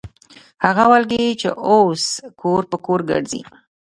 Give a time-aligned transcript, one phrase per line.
[0.65, 2.03] هغه والګي چې اوس
[2.41, 3.41] کور پر کور ګرځي.